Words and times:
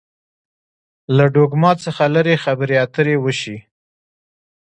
له 1.15 1.25
ډوګما 1.33 1.71
څخه 1.83 2.03
لري 2.15 2.35
خبرې 2.43 2.75
اترې 2.85 3.15
وشي. 3.19 3.57